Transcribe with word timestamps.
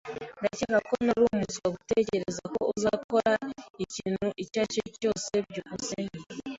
Ndakeka 0.39 0.77
ko 0.87 0.93
nari 1.05 1.21
umuswa 1.31 1.67
gutegereza 1.75 2.43
ko 2.53 2.61
uzakora 2.73 3.33
ikintu 3.83 4.27
icyo 4.43 4.57
ari 4.63 4.73
cyo 4.75 4.83
cyose. 4.99 5.31
byukusenge 5.49 6.19